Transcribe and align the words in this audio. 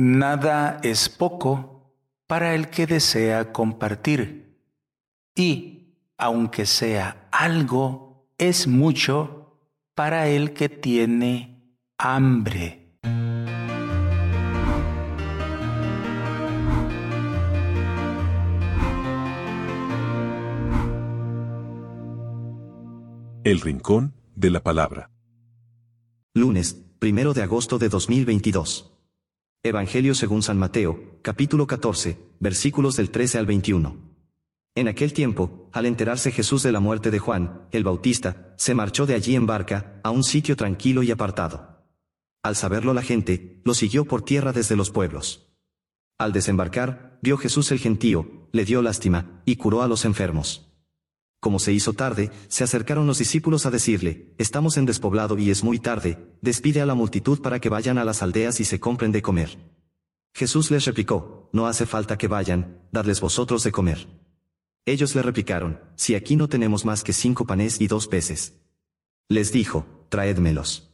Nada 0.00 0.78
es 0.84 1.08
poco 1.08 1.92
para 2.28 2.54
el 2.54 2.70
que 2.70 2.86
desea 2.86 3.52
compartir. 3.52 4.62
Y, 5.34 5.96
aunque 6.16 6.66
sea 6.66 7.26
algo, 7.32 8.28
es 8.38 8.68
mucho 8.68 9.58
para 9.96 10.28
el 10.28 10.52
que 10.52 10.68
tiene 10.68 11.74
hambre. 11.98 12.92
El 23.42 23.60
Rincón 23.60 24.14
de 24.36 24.50
la 24.50 24.62
Palabra. 24.62 25.10
Lunes, 26.34 26.74
primero 27.00 27.34
de 27.34 27.42
agosto 27.42 27.80
de 27.80 27.88
2022. 27.88 28.97
Evangelio 29.64 30.14
según 30.14 30.42
San 30.42 30.56
Mateo, 30.56 31.18
capítulo 31.20 31.66
14, 31.66 32.16
versículos 32.38 32.94
del 32.94 33.10
13 33.10 33.38
al 33.38 33.46
21. 33.46 33.96
En 34.76 34.86
aquel 34.86 35.12
tiempo, 35.12 35.68
al 35.72 35.86
enterarse 35.86 36.30
Jesús 36.30 36.62
de 36.62 36.70
la 36.70 36.78
muerte 36.78 37.10
de 37.10 37.18
Juan, 37.18 37.62
el 37.72 37.82
Bautista, 37.82 38.54
se 38.56 38.76
marchó 38.76 39.04
de 39.04 39.14
allí 39.14 39.34
en 39.34 39.46
barca, 39.46 40.00
a 40.04 40.10
un 40.10 40.22
sitio 40.22 40.54
tranquilo 40.54 41.02
y 41.02 41.10
apartado. 41.10 41.82
Al 42.44 42.54
saberlo 42.54 42.94
la 42.94 43.02
gente, 43.02 43.60
lo 43.64 43.74
siguió 43.74 44.04
por 44.04 44.22
tierra 44.22 44.52
desde 44.52 44.76
los 44.76 44.92
pueblos. 44.92 45.48
Al 46.18 46.32
desembarcar, 46.32 47.18
vio 47.20 47.36
Jesús 47.36 47.72
el 47.72 47.80
gentío, 47.80 48.48
le 48.52 48.64
dio 48.64 48.80
lástima, 48.80 49.42
y 49.44 49.56
curó 49.56 49.82
a 49.82 49.88
los 49.88 50.04
enfermos. 50.04 50.67
Como 51.40 51.60
se 51.60 51.72
hizo 51.72 51.92
tarde, 51.92 52.32
se 52.48 52.64
acercaron 52.64 53.06
los 53.06 53.18
discípulos 53.18 53.64
a 53.64 53.70
decirle, 53.70 54.34
Estamos 54.38 54.76
en 54.76 54.86
despoblado 54.86 55.38
y 55.38 55.50
es 55.50 55.62
muy 55.62 55.78
tarde, 55.78 56.18
despide 56.42 56.80
a 56.80 56.86
la 56.86 56.94
multitud 56.94 57.40
para 57.40 57.60
que 57.60 57.68
vayan 57.68 57.96
a 57.98 58.04
las 58.04 58.22
aldeas 58.22 58.58
y 58.58 58.64
se 58.64 58.80
compren 58.80 59.12
de 59.12 59.22
comer. 59.22 59.56
Jesús 60.34 60.70
les 60.70 60.84
replicó, 60.84 61.48
No 61.52 61.66
hace 61.68 61.86
falta 61.86 62.18
que 62.18 62.26
vayan, 62.26 62.82
dadles 62.90 63.20
vosotros 63.20 63.62
de 63.62 63.70
comer. 63.70 64.08
Ellos 64.84 65.14
le 65.14 65.22
replicaron, 65.22 65.80
Si 65.94 66.16
aquí 66.16 66.34
no 66.34 66.48
tenemos 66.48 66.84
más 66.84 67.04
que 67.04 67.12
cinco 67.12 67.46
panes 67.46 67.80
y 67.80 67.86
dos 67.86 68.08
peces. 68.08 68.54
Les 69.28 69.52
dijo, 69.52 69.86
Traédmelos. 70.08 70.87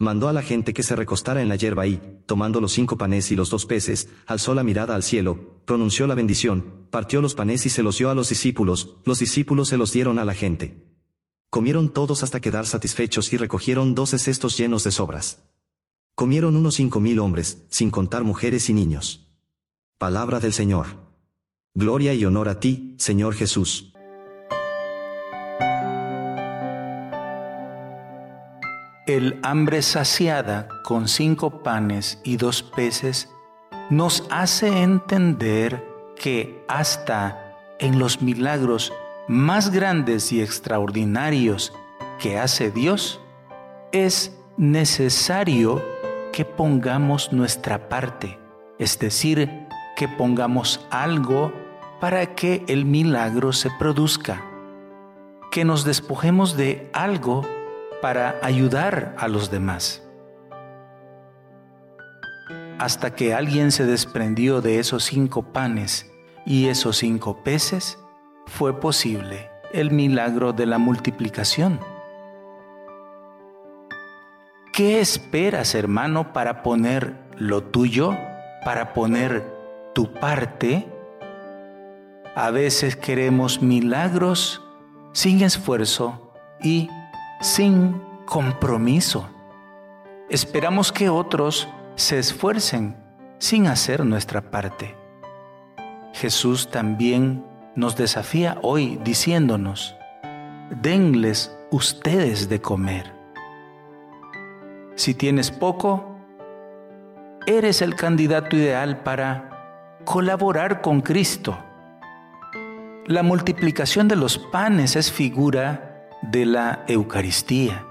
Mandó 0.00 0.28
a 0.28 0.32
la 0.32 0.42
gente 0.42 0.72
que 0.72 0.84
se 0.84 0.94
recostara 0.94 1.42
en 1.42 1.48
la 1.48 1.56
hierba 1.56 1.84
y, 1.88 2.00
tomando 2.26 2.60
los 2.60 2.70
cinco 2.70 2.96
panes 2.96 3.32
y 3.32 3.36
los 3.36 3.50
dos 3.50 3.66
peces, 3.66 4.08
alzó 4.26 4.54
la 4.54 4.62
mirada 4.62 4.94
al 4.94 5.02
cielo, 5.02 5.60
pronunció 5.64 6.06
la 6.06 6.14
bendición, 6.14 6.86
partió 6.90 7.20
los 7.20 7.34
panes 7.34 7.66
y 7.66 7.68
se 7.68 7.82
los 7.82 7.98
dio 7.98 8.08
a 8.08 8.14
los 8.14 8.28
discípulos, 8.28 8.96
los 9.04 9.18
discípulos 9.18 9.68
se 9.68 9.76
los 9.76 9.92
dieron 9.92 10.20
a 10.20 10.24
la 10.24 10.34
gente. 10.34 10.86
Comieron 11.50 11.88
todos 11.88 12.22
hasta 12.22 12.38
quedar 12.40 12.66
satisfechos 12.66 13.32
y 13.32 13.38
recogieron 13.38 13.96
doce 13.96 14.20
cestos 14.20 14.56
llenos 14.56 14.84
de 14.84 14.92
sobras. 14.92 15.42
Comieron 16.14 16.54
unos 16.54 16.76
cinco 16.76 17.00
mil 17.00 17.18
hombres, 17.18 17.66
sin 17.68 17.90
contar 17.90 18.22
mujeres 18.22 18.70
y 18.70 18.74
niños. 18.74 19.26
Palabra 19.98 20.38
del 20.38 20.52
Señor. 20.52 20.86
Gloria 21.74 22.14
y 22.14 22.24
honor 22.24 22.48
a 22.48 22.60
ti, 22.60 22.94
Señor 22.98 23.34
Jesús. 23.34 23.92
El 29.08 29.40
hambre 29.42 29.80
saciada 29.80 30.68
con 30.84 31.08
cinco 31.08 31.62
panes 31.62 32.20
y 32.24 32.36
dos 32.36 32.62
peces 32.62 33.30
nos 33.88 34.26
hace 34.28 34.82
entender 34.82 35.82
que 36.14 36.62
hasta 36.68 37.56
en 37.78 37.98
los 37.98 38.20
milagros 38.20 38.92
más 39.26 39.70
grandes 39.70 40.30
y 40.30 40.42
extraordinarios 40.42 41.72
que 42.18 42.38
hace 42.38 42.70
Dios, 42.70 43.22
es 43.92 44.38
necesario 44.58 45.82
que 46.30 46.44
pongamos 46.44 47.32
nuestra 47.32 47.88
parte, 47.88 48.38
es 48.78 48.98
decir, 48.98 49.50
que 49.96 50.06
pongamos 50.06 50.86
algo 50.90 51.50
para 51.98 52.34
que 52.34 52.62
el 52.68 52.84
milagro 52.84 53.54
se 53.54 53.70
produzca, 53.78 54.44
que 55.50 55.64
nos 55.64 55.84
despojemos 55.84 56.58
de 56.58 56.90
algo 56.92 57.46
para 58.00 58.38
ayudar 58.42 59.14
a 59.18 59.28
los 59.28 59.50
demás. 59.50 60.02
Hasta 62.78 63.14
que 63.14 63.34
alguien 63.34 63.72
se 63.72 63.84
desprendió 63.84 64.60
de 64.60 64.78
esos 64.78 65.04
cinco 65.04 65.52
panes 65.52 66.10
y 66.46 66.68
esos 66.68 66.96
cinco 66.96 67.42
peces, 67.42 67.98
fue 68.46 68.80
posible 68.80 69.50
el 69.72 69.90
milagro 69.90 70.52
de 70.52 70.66
la 70.66 70.78
multiplicación. 70.78 71.80
¿Qué 74.72 75.00
esperas, 75.00 75.74
hermano, 75.74 76.32
para 76.32 76.62
poner 76.62 77.16
lo 77.36 77.64
tuyo, 77.64 78.16
para 78.64 78.92
poner 78.94 79.44
tu 79.94 80.14
parte? 80.14 80.86
A 82.34 82.50
veces 82.50 82.96
queremos 82.96 83.60
milagros 83.60 84.62
sin 85.12 85.42
esfuerzo 85.42 86.32
y 86.62 86.88
sin 87.40 88.00
compromiso. 88.26 89.28
Esperamos 90.28 90.92
que 90.92 91.08
otros 91.08 91.68
se 91.94 92.18
esfuercen 92.18 92.96
sin 93.38 93.66
hacer 93.66 94.04
nuestra 94.04 94.50
parte. 94.50 94.96
Jesús 96.12 96.70
también 96.70 97.44
nos 97.74 97.96
desafía 97.96 98.58
hoy 98.62 98.98
diciéndonos, 99.04 99.94
denles 100.82 101.56
ustedes 101.70 102.48
de 102.48 102.60
comer. 102.60 103.12
Si 104.96 105.14
tienes 105.14 105.50
poco, 105.52 106.16
eres 107.46 107.82
el 107.82 107.94
candidato 107.94 108.56
ideal 108.56 109.04
para 109.04 110.00
colaborar 110.04 110.80
con 110.80 111.00
Cristo. 111.00 111.56
La 113.06 113.22
multiplicación 113.22 114.08
de 114.08 114.16
los 114.16 114.38
panes 114.38 114.96
es 114.96 115.12
figura 115.12 115.87
de 116.22 116.46
la 116.46 116.84
Eucaristía. 116.88 117.84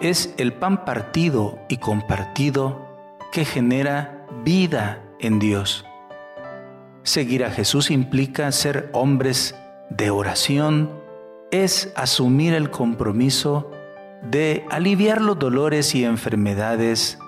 Es 0.00 0.34
el 0.38 0.52
pan 0.52 0.84
partido 0.84 1.58
y 1.68 1.78
compartido 1.78 2.88
que 3.32 3.44
genera 3.44 4.26
vida 4.44 5.02
en 5.20 5.38
Dios. 5.38 5.84
Seguir 7.02 7.44
a 7.44 7.50
Jesús 7.50 7.90
implica 7.90 8.50
ser 8.52 8.90
hombres 8.92 9.54
de 9.90 10.10
oración, 10.10 10.90
es 11.50 11.92
asumir 11.96 12.54
el 12.54 12.70
compromiso 12.70 13.70
de 14.22 14.64
aliviar 14.70 15.20
los 15.20 15.38
dolores 15.38 15.94
y 15.94 16.04
enfermedades 16.04 17.18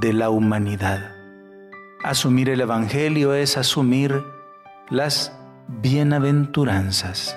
de 0.00 0.12
la 0.12 0.30
humanidad. 0.30 1.12
Asumir 2.04 2.50
el 2.50 2.60
Evangelio 2.60 3.34
es 3.34 3.56
asumir 3.56 4.22
las 4.90 5.32
bienaventuranzas. 5.68 7.36